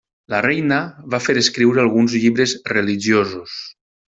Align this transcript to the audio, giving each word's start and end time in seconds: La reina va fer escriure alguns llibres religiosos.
La 0.33 0.37
reina 0.45 0.79
va 1.15 1.19
fer 1.27 1.35
escriure 1.43 1.83
alguns 1.85 2.17
llibres 2.25 2.59
religiosos. 2.77 3.61